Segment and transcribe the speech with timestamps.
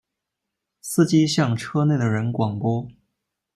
[0.81, 2.87] 司机向车内的人广播